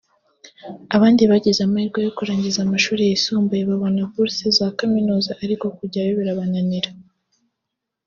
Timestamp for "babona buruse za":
3.69-4.67